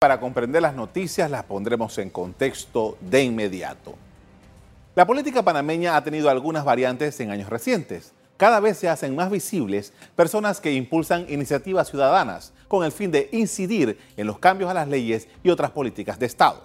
[0.00, 3.96] Para comprender las noticias las pondremos en contexto de inmediato.
[4.94, 8.12] La política panameña ha tenido algunas variantes en años recientes.
[8.36, 13.28] Cada vez se hacen más visibles personas que impulsan iniciativas ciudadanas con el fin de
[13.32, 16.62] incidir en los cambios a las leyes y otras políticas de Estado.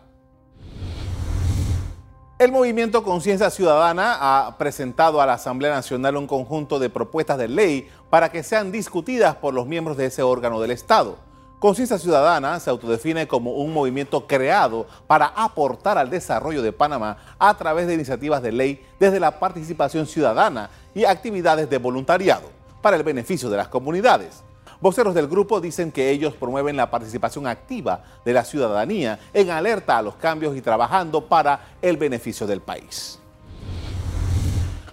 [2.38, 7.48] El movimiento Conciencia Ciudadana ha presentado a la Asamblea Nacional un conjunto de propuestas de
[7.48, 11.18] ley para que sean discutidas por los miembros de ese órgano del Estado.
[11.64, 17.56] Conciencia Ciudadana se autodefine como un movimiento creado para aportar al desarrollo de Panamá a
[17.56, 22.50] través de iniciativas de ley desde la participación ciudadana y actividades de voluntariado
[22.82, 24.44] para el beneficio de las comunidades.
[24.82, 29.98] Voceros del grupo dicen que ellos promueven la participación activa de la ciudadanía en alerta
[29.98, 33.20] a los cambios y trabajando para el beneficio del país.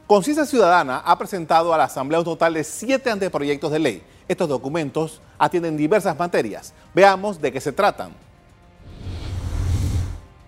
[0.07, 4.49] Conciencia Ciudadana ha presentado a la Asamblea un total de siete anteproyectos de ley estos
[4.49, 6.73] documentos atienden diversas materias.
[6.95, 8.13] Veamos de qué se tratan.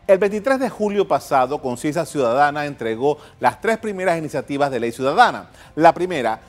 [0.07, 5.51] El 23 de julio pasado, Conciencia Ciudadana entregó las tres primeras iniciativas de ley ciudadana.
[5.75, 6.43] La primera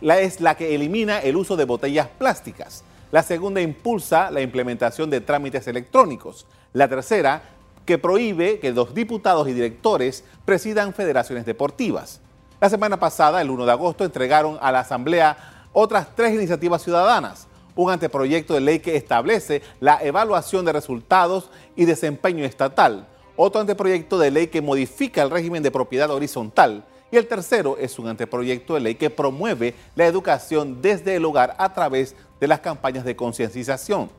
[0.00, 2.84] es la que elimina el uso de botellas plásticas.
[3.10, 6.46] La segunda impulsa la implementación de trámites electrónicos.
[6.74, 7.42] La tercera,
[7.86, 12.20] que prohíbe que los diputados y directores presidan federaciones deportivas.
[12.60, 17.46] La semana pasada, el 1 de agosto, entregaron a la Asamblea otras tres iniciativas ciudadanas.
[17.74, 23.06] Un anteproyecto de ley que establece la evaluación de resultados y desempeño estatal.
[23.36, 26.84] Otro anteproyecto de ley que modifica el régimen de propiedad horizontal.
[27.10, 31.54] Y el tercero es un anteproyecto de ley que promueve la educación desde el hogar
[31.58, 34.10] a través de las campañas de concienciación.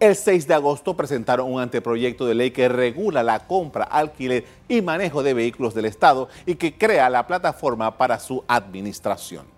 [0.00, 4.80] El 6 de agosto presentaron un anteproyecto de ley que regula la compra, alquiler y
[4.80, 9.57] manejo de vehículos del Estado y que crea la plataforma para su administración.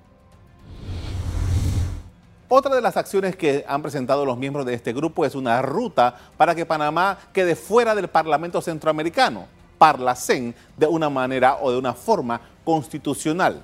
[2.52, 6.16] Otra de las acciones que han presentado los miembros de este grupo es una ruta
[6.36, 9.46] para que Panamá quede fuera del Parlamento Centroamericano,
[9.78, 13.62] Parlacen, de una manera o de una forma constitucional.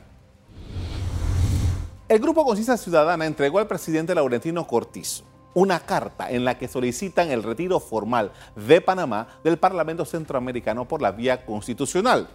[2.08, 5.24] El Grupo Conciencia Ciudadana entregó al presidente Laurentino Cortizo
[5.54, 11.02] una carta en la que solicitan el retiro formal de Panamá del Parlamento Centroamericano por
[11.02, 12.28] la vía constitucional.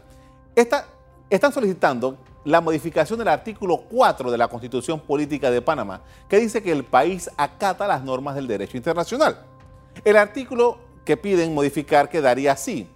[0.53, 6.63] están solicitando la modificación del artículo 4 de la Constitución Política de Panamá, que dice
[6.63, 9.45] que el país acata las normas del derecho internacional.
[10.03, 12.87] El artículo que piden modificar quedaría así.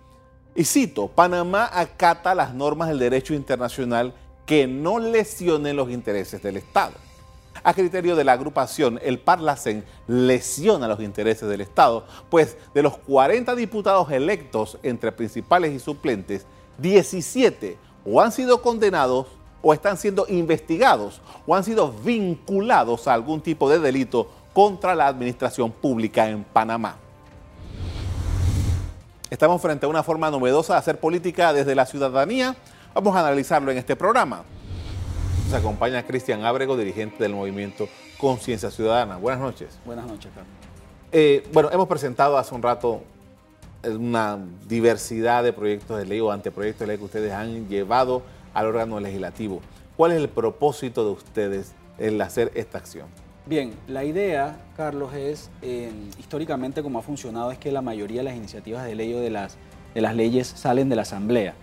[0.55, 4.13] Y cito, Panamá acata las normas del derecho internacional
[4.45, 6.93] que no lesionen los intereses del Estado.
[7.63, 12.97] A criterio de la agrupación, el Parlacen lesiona los intereses del Estado, pues de los
[12.97, 16.45] 40 diputados electos entre principales y suplentes,
[16.77, 19.27] 17 o han sido condenados
[19.67, 25.07] o están siendo investigados o han sido vinculados a algún tipo de delito contra la
[25.07, 26.97] administración pública en Panamá.
[29.27, 32.55] Estamos frente a una forma novedosa de hacer política desde la ciudadanía.
[32.93, 34.43] Vamos a analizarlo en este programa.
[35.45, 37.89] Nos acompaña Cristian Ábrego, dirigente del movimiento
[38.19, 39.17] Conciencia Ciudadana.
[39.17, 39.79] Buenas noches.
[39.83, 40.53] Buenas noches, Carlos.
[41.11, 43.01] Eh, bueno, hemos presentado hace un rato
[43.83, 44.37] una
[44.67, 48.21] diversidad de proyectos de ley o anteproyectos de ley que ustedes han llevado
[48.55, 49.61] al órgano legislativo.
[49.95, 53.07] ¿Cuál es el propósito de ustedes en hacer esta acción?
[53.45, 55.51] Bien, la idea, Carlos, es,
[56.17, 59.29] históricamente como ha funcionado, es que la mayoría de las iniciativas de ley o de
[59.29, 59.57] las,
[59.93, 61.53] de las leyes salen de la Asamblea.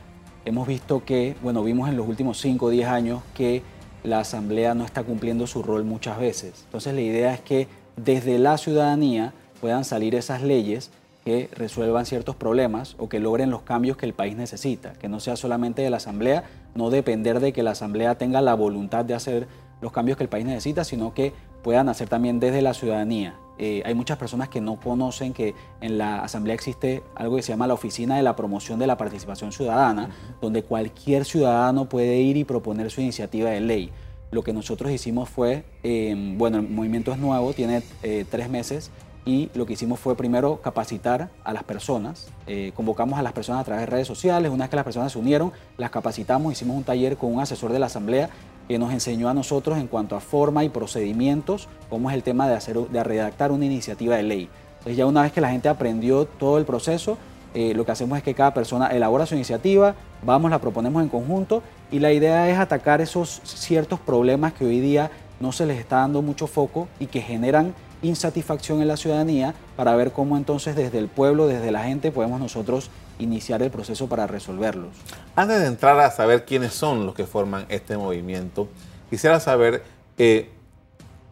[0.44, 3.62] Hemos visto que, bueno, vimos en los últimos 5 o 10 años que
[4.04, 6.62] la Asamblea no está cumpliendo su rol muchas veces.
[6.66, 10.90] Entonces la idea es que desde la ciudadanía puedan salir esas leyes
[11.24, 15.20] que resuelvan ciertos problemas o que logren los cambios que el país necesita, que no
[15.20, 19.14] sea solamente de la Asamblea, no depender de que la Asamblea tenga la voluntad de
[19.14, 19.48] hacer
[19.80, 23.34] los cambios que el país necesita, sino que puedan hacer también desde la ciudadanía.
[23.58, 27.52] Eh, hay muchas personas que no conocen que en la Asamblea existe algo que se
[27.52, 32.36] llama la Oficina de la Promoción de la Participación Ciudadana, donde cualquier ciudadano puede ir
[32.36, 33.90] y proponer su iniciativa de ley.
[34.30, 38.90] Lo que nosotros hicimos fue, eh, bueno, el movimiento es nuevo, tiene eh, tres meses,
[39.24, 42.28] y lo que hicimos fue primero capacitar a las personas.
[42.46, 44.50] Eh, convocamos a las personas a través de redes sociales.
[44.50, 47.72] Una vez que las personas se unieron, las capacitamos, hicimos un taller con un asesor
[47.72, 48.30] de la Asamblea
[48.68, 52.48] que nos enseñó a nosotros en cuanto a forma y procedimientos, cómo es el tema
[52.48, 54.48] de, hacer, de redactar una iniciativa de ley.
[54.78, 57.16] Entonces ya una vez que la gente aprendió todo el proceso,
[57.54, 59.94] eh, lo que hacemos es que cada persona elabora su iniciativa,
[60.24, 64.80] vamos, la proponemos en conjunto y la idea es atacar esos ciertos problemas que hoy
[64.80, 69.54] día no se les está dando mucho foco y que generan insatisfacción en la ciudadanía
[69.76, 74.08] para ver cómo entonces desde el pueblo, desde la gente, podemos nosotros iniciar el proceso
[74.08, 74.90] para resolverlos.
[75.36, 78.68] Antes de entrar a saber quiénes son los que forman este movimiento,
[79.08, 79.84] quisiera saber
[80.18, 80.50] eh,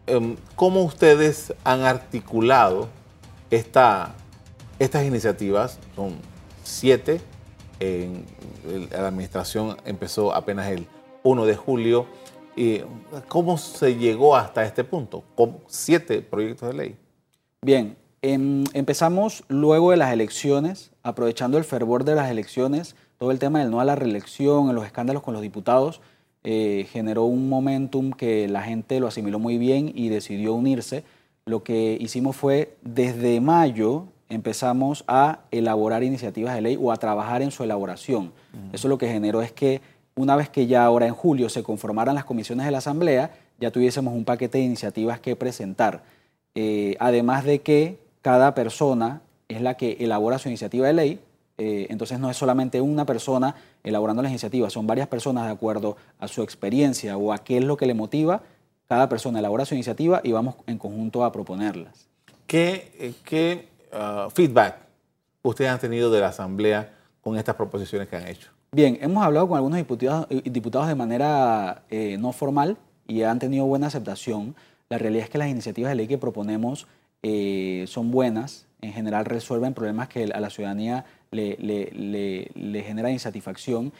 [0.07, 2.87] em, cómo ustedes han articulado
[3.49, 4.15] esta,
[4.79, 6.15] Estas iniciativas son
[6.63, 7.21] siete.
[8.91, 10.87] La administración empezó apenas el
[11.23, 12.07] 1 de julio.
[12.55, 12.81] ¿Y
[13.27, 15.23] ¿Cómo se llegó hasta este punto?
[15.35, 16.95] Con siete proyectos de ley.
[17.61, 23.39] Bien, em, empezamos luego de las elecciones, aprovechando el fervor de las elecciones, todo el
[23.39, 26.01] tema del no a la reelección, los escándalos con los diputados,
[26.43, 31.03] eh, generó un momentum que la gente lo asimiló muy bien y decidió unirse.
[31.45, 37.41] Lo que hicimos fue, desde mayo, empezamos a elaborar iniciativas de ley o a trabajar
[37.41, 38.31] en su elaboración.
[38.73, 39.81] Eso lo que generó es que
[40.21, 43.71] una vez que ya ahora en julio se conformaran las comisiones de la Asamblea, ya
[43.71, 46.03] tuviésemos un paquete de iniciativas que presentar.
[46.53, 51.19] Eh, además de que cada persona es la que elabora su iniciativa de ley,
[51.57, 55.97] eh, entonces no es solamente una persona elaborando las iniciativas, son varias personas de acuerdo
[56.19, 58.43] a su experiencia o a qué es lo que le motiva,
[58.87, 62.07] cada persona elabora su iniciativa y vamos en conjunto a proponerlas.
[62.45, 64.77] ¿Qué, eh, qué uh, feedback
[65.41, 68.49] ustedes han tenido de la Asamblea con estas proposiciones que han hecho?
[68.73, 71.83] Bien, hemos hablado con algunos diputados, diputados de manera
[72.17, 74.55] no formal y han tenido buena aceptación.
[74.87, 76.87] La realidad es que las iniciativas de ley que proponemos
[77.21, 83.91] eh, son buenas, en general resuelven problemas que a la ciudadanía le, le, genera insatisfacción.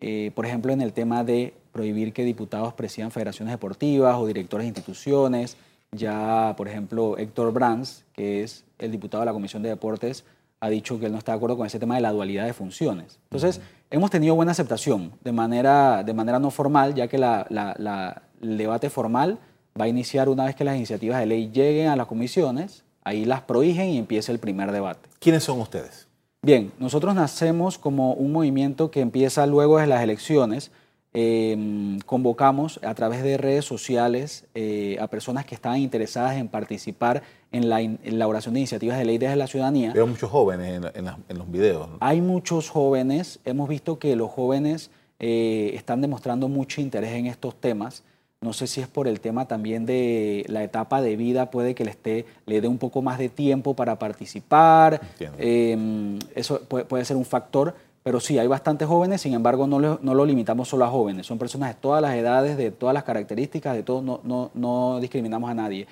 [0.00, 4.64] Eh, por ejemplo, en el tema de prohibir que diputados presidan federaciones deportivas o directores
[4.64, 5.56] de instituciones.
[5.90, 10.24] Ya, por ejemplo, Héctor Brands, que es el diputado de la Comisión de Deportes,
[10.60, 12.52] ha dicho que él no está de acuerdo con ese tema de la dualidad de
[12.52, 13.18] funciones.
[13.24, 13.60] Entonces,
[13.90, 18.90] hemos tenido buena aceptación de manera, de manera no formal, ya que la, el debate
[18.90, 19.38] formal
[19.80, 23.24] va a iniciar una vez que las iniciativas de ley lleguen a las comisiones, ahí
[23.24, 25.08] las prohígen y empieza el primer debate.
[25.20, 26.08] ¿Quiénes son ustedes?
[26.42, 30.70] Bien, nosotros nacemos como un movimiento que empieza luego de las elecciones.
[31.14, 37.22] Em, convocamos a través de redes sociales eh, a personas que estaban interesadas en participar
[37.50, 39.92] en la elaboración de iniciativas de ley desde la ciudadanía.
[39.94, 41.88] Veo muchos jóvenes en, los videos.
[42.00, 47.54] Hay muchos jóvenes, hemos visto que los jóvenes eh, están demostrando mucho interés en estos
[47.58, 48.04] temas.
[48.40, 51.84] No sé si es por el tema también de la etapa de vida, puede que
[51.84, 55.00] le, esté, le dé un poco más de tiempo para participar.
[55.38, 57.74] Em, eso puede, ser un factor,
[58.08, 61.26] pero sí, hay bastantes jóvenes, sin embargo, no lo, no lo, limitamos solo a jóvenes.
[61.26, 64.98] Son personas de todas las edades, de todas las características, de todo, no, no, no
[64.98, 65.86] discriminamos a nadie.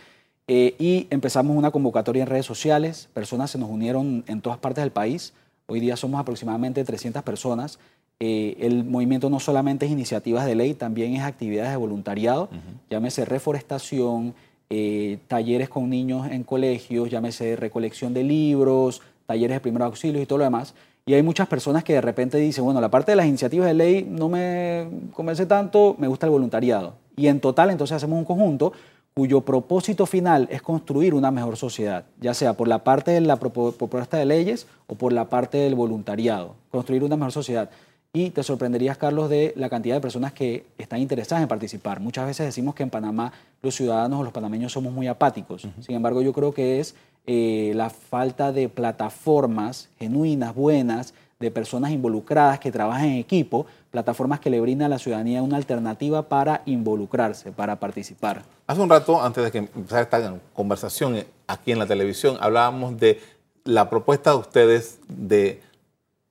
[0.48, 4.82] Eh, y empezamos una convocatoria en redes sociales, personas se nos unieron en todas partes
[4.82, 5.34] del país.
[5.66, 7.78] Hoy día somos aproximadamente 300 personas
[8.18, 12.48] eh, el movimiento no solamente es iniciativas de ley, también es actividades de voluntariado,
[12.88, 14.34] llámese reforestación,
[14.70, 20.26] eh, talleres con niños en colegios, llámese recolección de libros, talleres de primeros auxilios y
[20.26, 20.74] todo lo demás.
[21.08, 23.74] Y hay muchas personas que de repente dicen, bueno, la parte de las iniciativas de
[23.74, 26.94] ley no me convence tanto, me gusta el voluntariado.
[27.14, 28.72] Y en total entonces hacemos un conjunto
[29.14, 33.36] cuyo propósito final es construir una mejor sociedad, ya sea por la parte de la
[33.36, 37.70] propuesta de leyes o por la parte del voluntariado, construir una mejor sociedad
[38.12, 42.00] y te sorprenderías, Carlos, de la cantidad de personas que están interesadas en participar.
[42.00, 43.32] Muchas veces decimos que en Panamá
[43.62, 45.68] los ciudadanos o los panameños somos muy apáticos.
[45.80, 46.94] Sin embargo, yo creo que es
[47.26, 54.40] eh, la falta de plataformas genuinas, buenas, de personas involucradas que trabajan en equipo, plataformas
[54.40, 58.42] que le brindan a la ciudadanía una alternativa para involucrarse, para participar.
[58.66, 63.20] Hace un rato, antes de que empezara esta conversación aquí en la televisión, hablábamos de
[63.64, 65.62] la propuesta de ustedes de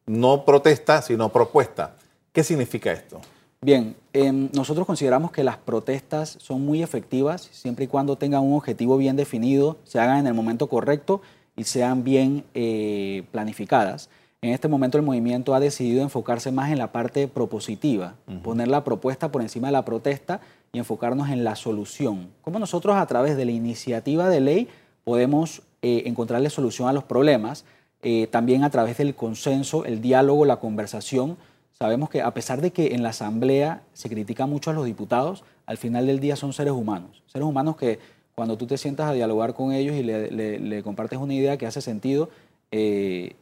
[0.06, 1.96] no protesta, sino propuesta.
[2.32, 3.22] ¿Qué significa esto?
[3.66, 8.54] Bien, em, nosotros consideramos que las protestas son muy efectivas siempre y cuando tengan un
[8.54, 11.24] objetivo bien definido, se hagan en el momento correcto
[11.56, 14.12] y sean bien eh, planificadas.
[14.44, 18.84] En este momento el movimiento ha decidido enfocarse más en la parte propositiva, poner la
[18.84, 20.42] propuesta por encima de la protesta
[20.72, 22.30] y enfocarnos en la solución.
[22.44, 24.68] Cómo nosotros a través de la iniciativa de ley
[25.04, 27.66] podemos eh, encontrarle solución a los problemas
[28.04, 31.38] eh, también a través del consenso, el diálogo, la conversación.
[31.78, 35.44] Sabemos que a pesar de que en la Asamblea se critica mucho a los diputados,
[35.66, 37.22] al final del día son seres humanos.
[37.28, 38.00] Seres humanos que
[38.34, 41.82] cuando tú te sientas a dialogar con ellos y le, compartes una idea que hace
[41.82, 42.30] sentido,
[42.72, 43.36] eh,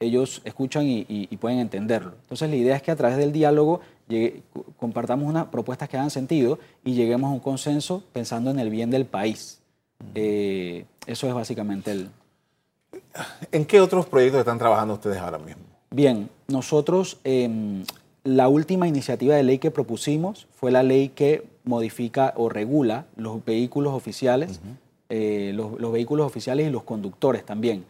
[0.00, 2.14] ellos escuchan y, pueden entenderlo.
[2.22, 3.80] Entonces la idea es que a través del diálogo
[4.78, 8.90] compartamos unas propuestas que hagan sentido y lleguemos a un consenso pensando en el bien
[8.90, 9.60] del país.
[10.14, 12.10] Eh, eso es básicamente el,
[13.52, 15.73] ¿En qué otros proyectos están trabajando ustedes ahora mismo?
[15.94, 17.84] Bien, nosotros em,
[18.24, 23.44] la última iniciativa de ley que propusimos fue la ley que modifica o regula los
[23.44, 24.60] vehículos oficiales,
[25.08, 27.84] eh, los, vehículos oficiales y los conductores también.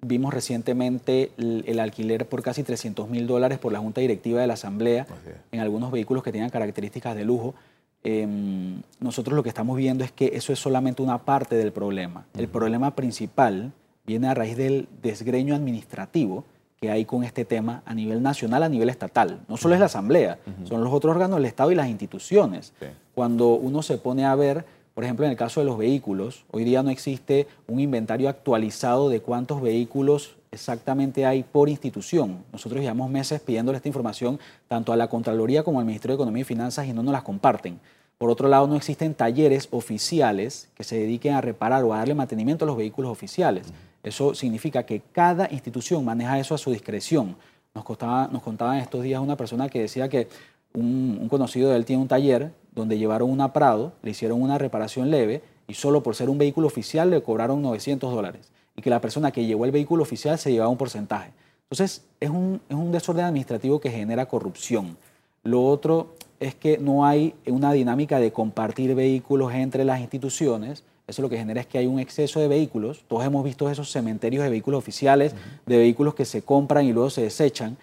[0.00, 4.54] Vimos recientemente el, alquiler por casi 300 mil dólares por la Junta Directiva de la
[4.54, 5.06] Asamblea
[5.52, 7.54] en algunos vehículos que tengan características de lujo.
[8.02, 12.26] Em, nosotros lo que estamos viendo es que eso es solamente una parte del problema.
[12.36, 13.70] El problema principal
[14.04, 16.44] viene a raíz del desgreño administrativo
[16.82, 19.38] que hay con este tema a nivel nacional, a nivel estatal.
[19.46, 22.72] No solo es la Asamblea, son los otros órganos del Estado y las instituciones.
[23.14, 26.64] Cuando uno se pone a ver, por ejemplo, en el caso de los vehículos, hoy
[26.64, 32.42] día no existe un inventario actualizado de cuántos vehículos exactamente hay por institución.
[32.50, 36.40] Nosotros llevamos meses pidiéndole esta información tanto a la Contraloría como al Ministerio de Economía
[36.40, 37.78] y Finanzas y no nos las comparten.
[38.18, 42.16] Por otro lado, no existen talleres oficiales que se dediquen a reparar o a darle
[42.16, 43.72] mantenimiento a los vehículos oficiales.
[44.02, 47.36] Eso significa que cada institución maneja eso a su discreción.
[47.74, 50.28] Nos, contaba, nos contaban estos días una persona que decía que
[50.74, 55.10] un, conocido de él tiene un taller donde llevaron una Prado, le hicieron una reparación
[55.10, 59.00] leve y solo por ser un vehículo oficial le cobraron 900 dólares y que la
[59.00, 61.32] persona que llevó el vehículo oficial se llevaba un porcentaje.
[61.64, 64.96] Entonces, es un, es un desorden administrativo que genera corrupción.
[65.42, 70.84] Lo otro es que no hay una dinámica de compartir vehículos entre las instituciones.
[71.06, 73.04] Eso lo que genera es que hay un exceso de vehículos.
[73.08, 75.34] Todos hemos visto esos cementerios de vehículos oficiales,
[75.66, 77.76] de vehículos que se compran y luego se desechan.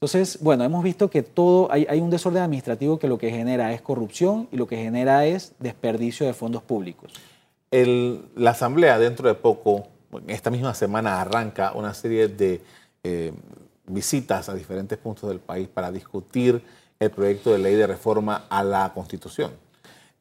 [0.00, 3.72] Entonces, bueno, hemos visto que todo, hay, hay, un desorden administrativo que lo que genera
[3.72, 7.12] es corrupción y lo que genera es desperdicio de fondos públicos.
[7.70, 9.88] El, la Asamblea dentro de poco,
[10.28, 12.60] esta misma semana arranca una serie de
[13.02, 13.32] eh,
[13.86, 16.62] visitas a diferentes puntos del país para discutir
[17.00, 19.52] el proyecto de ley de reforma a la Constitución.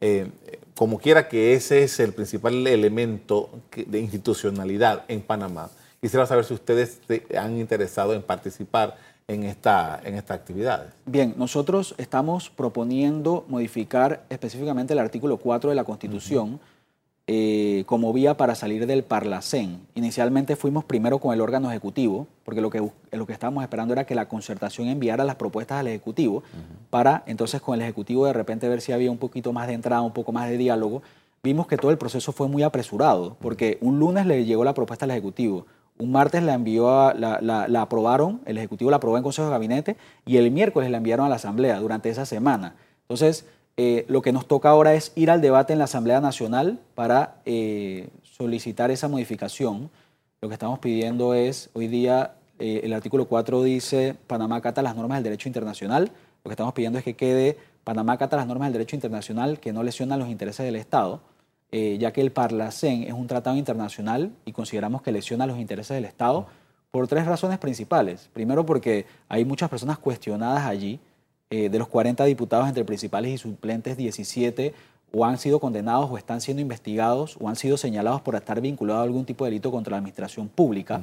[0.02, 0.30] Eh,
[0.76, 6.54] como quiera que ese es el principal elemento de institucionalidad en Panamá, quisiera saber si
[6.54, 7.00] ustedes
[7.36, 8.96] han interesado en participar
[9.28, 10.94] en esta, en esta actividad.
[11.06, 16.60] Bien, nosotros estamos proponiendo modificar específicamente el artículo 4 de la Constitución.
[17.30, 19.82] Eh, como vía para salir del Parlacén.
[19.96, 24.06] Inicialmente fuimos primero con el órgano ejecutivo, porque lo que, lo que estábamos esperando era
[24.06, 26.42] que la concertación enviara las propuestas al Ejecutivo,
[26.90, 30.04] para entonces con el Ejecutivo de repente ver si había un poquito más de entrada,
[30.04, 31.02] un poco más de diálogo.
[31.44, 35.04] Vimos que todo el proceso fue muy apresurado, porque un lunes le llegó la propuesta
[35.04, 35.66] al Ejecutivo,
[35.98, 39.98] un martes la envió, la, la, aprobaron, el Ejecutivo la aprobó en Consejo de Gabinete,
[40.26, 42.76] y el miércoles la enviaron a la Asamblea durante esa semana.
[43.02, 43.46] Entonces,
[43.80, 47.36] eh, lo que nos toca ahora es ir al debate en la Asamblea Nacional para
[47.46, 49.92] eh, solicitar esa modificación.
[50.42, 54.96] Lo que estamos pidiendo es, hoy día eh, el artículo 4 dice, Panamá acata las
[54.96, 56.12] normas del derecho internacional.
[56.44, 59.72] Lo que estamos pidiendo es que quede, Panamá acata las normas del derecho internacional que
[59.72, 61.22] no lesionan los intereses del Estado,
[61.72, 66.06] ya que el Parlacén es un tratado internacional y consideramos que lesiona los intereses del
[66.06, 66.48] Estado
[66.90, 68.30] por tres razones principales.
[68.34, 71.00] Primero porque hay muchas personas cuestionadas allí
[71.50, 74.74] eh, de los 40 diputados entre principales y suplentes, 17
[75.14, 79.02] o han sido condenados o están siendo investigados o han sido señalados por estar vinculados
[79.02, 81.02] a algún tipo de delito contra la administración pública.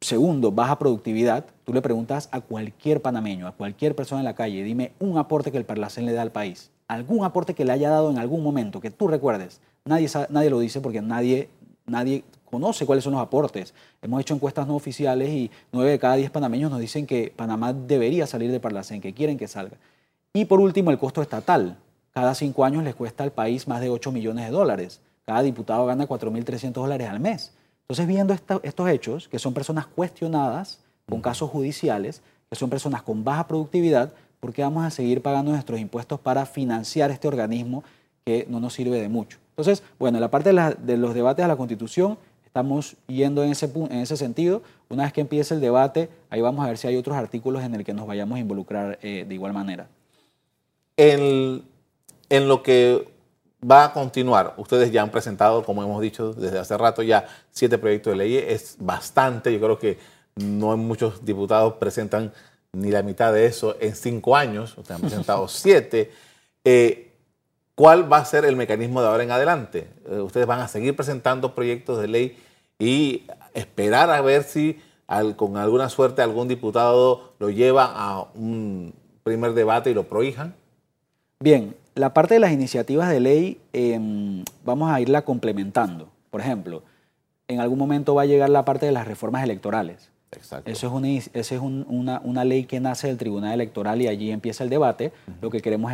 [0.00, 1.46] Segundo, baja productividad.
[1.64, 5.50] Tú le preguntas a cualquier panameño, a cualquier persona en la calle, dime un aporte
[5.50, 6.70] que el Parlacén le da al país.
[6.88, 9.60] Algún aporte que le haya dado en algún momento, que tú recuerdes.
[9.86, 11.48] Nadie, nadie lo dice porque nadie,
[11.86, 13.74] nadie conoce cuáles son los aportes.
[14.02, 17.72] Hemos hecho encuestas no oficiales y nueve de cada diez panameños nos dicen que Panamá
[17.72, 19.76] debería salir de Parlacén, que quieren que salga.
[20.32, 21.76] Y por último, el costo estatal.
[22.12, 25.00] Cada cinco años les cuesta al país más de 8 millones de dólares.
[25.26, 27.52] Cada diputado gana 4.300 dólares al mes.
[27.82, 33.24] Entonces, viendo estos hechos, que son personas cuestionadas con casos judiciales, que son personas con
[33.24, 37.82] baja productividad, ¿por qué vamos a seguir pagando nuestros impuestos para financiar este organismo
[38.24, 39.38] que no nos sirve de mucho?
[39.56, 42.18] Entonces, bueno, la parte de, de los debates a la Constitución
[42.54, 44.62] estamos yendo en ese, en ese sentido.
[44.88, 47.74] Una vez que empiece el debate, ahí vamos a ver si hay otros artículos en
[47.74, 49.88] el que nos vayamos a involucrar eh, de igual manera.
[50.96, 51.62] En,
[52.28, 53.08] en lo que
[53.68, 57.76] va a continuar, ustedes ya han presentado, como hemos dicho desde hace rato, ya siete
[57.76, 58.36] proyectos de ley.
[58.36, 59.98] Es bastante, yo creo que
[60.36, 62.32] no muchos diputados presentan
[62.72, 66.12] ni la mitad de eso en cinco años, ustedes han presentado siete.
[66.64, 67.13] Eh,
[67.74, 69.88] ¿Cuál va a ser el mecanismo de ahora en adelante?
[70.08, 72.38] Eh, ustedes van a seguir presentando proyectos de ley
[72.78, 74.80] y esperar a ver si
[75.36, 80.54] con alguna suerte algún diputado lo lleva a un primer debate y lo prohijan.
[81.40, 86.08] Bien, la parte de las iniciativas de ley em, vamos a irla complementando.
[86.30, 86.82] Por ejemplo,
[87.48, 90.10] en algún momento va a llegar la parte de las reformas electorales.
[90.64, 91.08] Eso es, una,
[92.18, 95.12] es una, ley que nace del Tribunal Electoral y allí empieza el debate.
[95.40, 95.92] lo, que queremos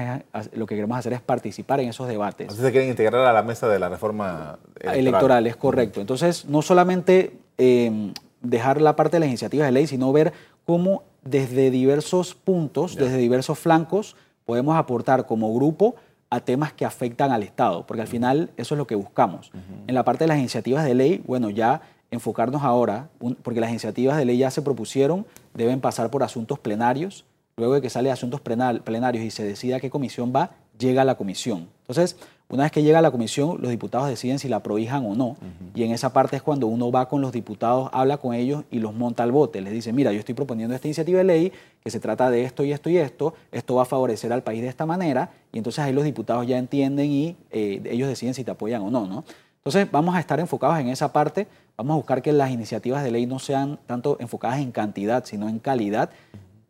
[0.52, 2.44] lo que queremos hacer es participar en esos debates.
[2.44, 5.47] Entonces se quieren integrar a la mesa de la reforma electoral.
[5.47, 6.00] es correcto.
[6.00, 10.32] Entonces, no solamente em, dejar la parte de las iniciativas de ley, sino ver
[10.64, 15.94] cómo desde diversos puntos, desde diversos flancos, podemos aportar como grupo
[16.30, 19.50] a temas que afectan al Estado, porque al final eso es lo que buscamos.
[19.88, 23.08] En la parte de las iniciativas de ley, bueno, ya enfocarnos ahora,
[23.42, 27.24] porque las iniciativas de ley ya se propusieron, deben pasar por asuntos plenarios.
[27.56, 31.16] Luego de que sale asuntos plenarios y se decida qué comisión va, llega a la
[31.16, 31.68] comisión.
[31.82, 32.16] Entonces,
[32.50, 35.36] Una vez que llega a la comisión, los diputados deciden si la prohijan o no.
[35.72, 38.80] Y en esa parte es cuando uno va con los diputados, habla con ellos y
[38.80, 39.60] los monta al bote.
[39.60, 41.52] Les dice, mira, yo estoy proponiendo esta iniciativa de ley
[41.84, 43.34] que se trata de esto y esto y esto.
[43.52, 45.30] Esto va a favorecer al país de esta manera.
[45.52, 48.90] Y entonces ahí los diputados ya entienden y eh, ellos deciden si te apoyan o
[48.90, 49.24] no, ¿no?
[49.60, 51.46] Entonces vamos a estar enfocados en esa parte.
[51.76, 55.48] Vamos a buscar que las iniciativas de ley no sean tanto enfocadas en cantidad, sino
[55.48, 56.10] en calidad.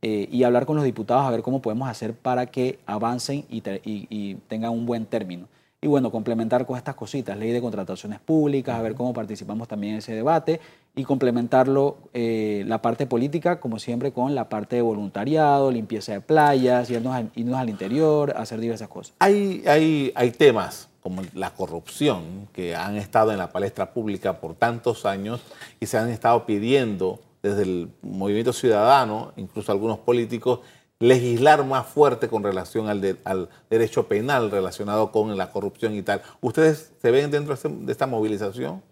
[0.02, 4.35] Eh, y hablar con los diputados a ver cómo podemos hacer para que avancen y
[4.49, 5.47] tengan un buen término
[5.82, 9.94] y bueno, complementar con estas cositas, ley de contrataciones públicas, a ver cómo participamos también
[9.94, 10.61] en ese debate
[10.94, 16.20] y complementarlo eh, la parte política, como siempre, con la parte de voluntariado, limpieza de
[16.20, 19.14] playas, irnos al, irnos al interior, hacer diversas cosas.
[19.20, 24.54] Hay, hay, hay temas como la corrupción que han estado en la palestra pública por
[24.54, 25.40] tantos años
[25.80, 30.61] y se han estado pidiendo desde el movimiento ciudadano, incluso algunos políticos,
[30.99, 36.21] legislar más fuerte con relación al, al, derecho penal relacionado con la corrupción y tal.
[36.42, 38.83] ¿Ustedes se ven dentro de esta movilización?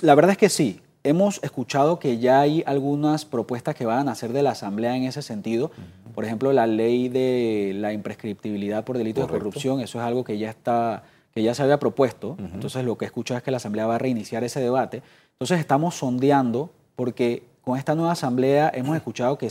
[0.00, 0.80] La verdad es que sí.
[1.04, 5.04] Hemos escuchado que ya hay algunas propuestas que van a hacer de la Asamblea en
[5.04, 5.72] ese sentido.
[6.14, 10.38] Por ejemplo, la ley de la imprescriptibilidad por delito de corrupción, eso es algo que
[10.38, 11.02] ya está
[11.34, 12.36] que ya se había propuesto.
[12.38, 15.02] Entonces, lo que he escuchado es que la Asamblea va a reiniciar ese debate.
[15.32, 19.48] Entonces, estamos sondeando porque con esta nueva asamblea hemos escuchado que,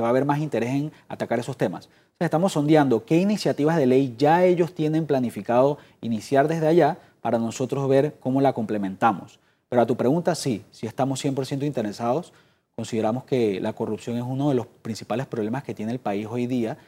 [0.00, 1.88] va a haber más interés en atacar esos temas.
[2.18, 7.88] estamos sondeando qué iniciativas de ley ya ellos tienen planificado iniciar desde allá para nosotros
[7.88, 9.38] ver cómo la complementamos.
[9.68, 12.32] Pero a tu pregunta, sí, si estamos 100% interesados.
[12.76, 16.46] Consideramos que la corrupción es uno de los principales problemas que tiene el país hoy
[16.46, 16.78] día,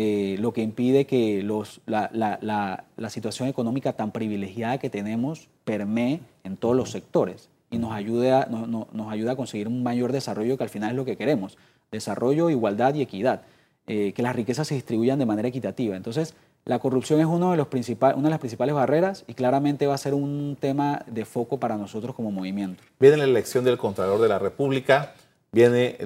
[0.00, 6.20] eh, lo que impide que los, la, la situación económica tan privilegiada que tenemos permee
[6.44, 10.62] en todos los sectores y nos ayuda, nos ayuda a conseguir un mayor desarrollo que
[10.62, 11.58] al final es lo que queremos.
[11.90, 13.42] Desarrollo, igualdad y equidad.
[13.88, 15.96] Eh, que las riquezas se distribuyan de manera equitativa.
[15.96, 19.94] Entonces, la corrupción es uno de los una de las principales barreras y claramente va
[19.94, 22.84] a ser un tema de foco para nosotros como movimiento.
[23.00, 25.14] Viene la elección del Contralor de la República,
[25.52, 25.96] viene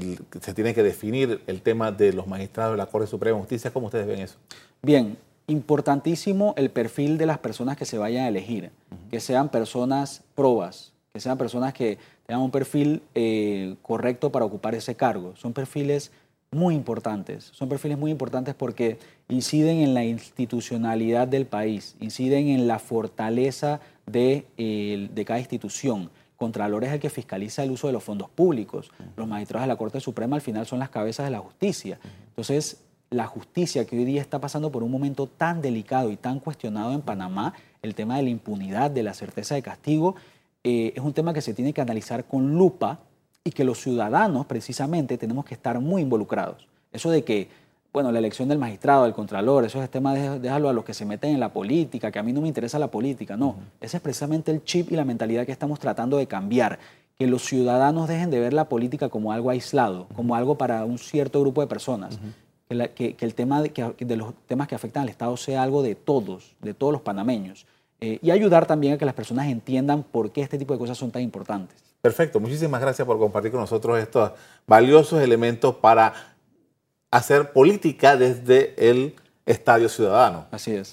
[0.41, 3.73] se tiene que definir el tema de los magistrados de la Corte Suprema de Justicia.
[3.73, 4.37] ¿Cómo ustedes ven eso?
[4.83, 5.16] Bien,
[5.47, 8.71] importantísimo el perfil de las personas que se vayan a elegir,
[9.11, 14.75] que sean personas probas, que sean personas que tengan un perfil eh, correcto para ocupar
[14.75, 15.35] ese cargo.
[15.37, 16.12] Son perfiles
[16.51, 22.66] muy importantes, son perfiles muy importantes porque inciden en la institucionalidad del país, inciden en
[22.66, 26.11] la fortaleza de, de cada institución.
[26.42, 28.90] Contralor es el que fiscaliza el uso de los fondos públicos.
[29.16, 32.00] Los magistrados de la Corte Suprema al final son las cabezas de la justicia.
[32.31, 32.78] Entonces,
[33.11, 36.94] la justicia que hoy día está pasando por un momento tan delicado y tan cuestionado
[36.94, 40.16] en Panamá, el tema de la impunidad, de la certeza de castigo,
[40.64, 42.98] eh, es un tema que se tiene que analizar con lupa
[43.44, 46.66] y que los ciudadanos precisamente tenemos que estar muy involucrados.
[46.90, 47.50] Eso de que,
[47.92, 50.94] bueno, la elección del magistrado, del contralor, eso es tema de déjalo a los que
[50.94, 53.57] se meten en la política, que a mí no me interesa la política, no.
[53.81, 56.78] Ese es precisamente el chip y la mentalidad que estamos tratando de cambiar.
[57.18, 60.98] Que los ciudadanos dejen de ver la política como algo aislado, como algo para un
[60.98, 62.18] cierto grupo de personas.
[62.94, 66.57] que, el tema de, de los temas que afectan al Estado sea algo de todos,
[66.62, 67.66] de todos los panameños.
[68.00, 70.96] Eh, y ayudar también a que las personas entiendan por qué este tipo de cosas
[70.98, 71.76] son tan importantes.
[72.00, 74.33] Perfecto, muchísimas gracias por compartir con nosotros estos
[74.66, 76.32] valiosos elementos para
[77.12, 79.14] hacer política desde el
[79.46, 80.46] Estadio Ciudadano.
[80.51, 80.90] Así es.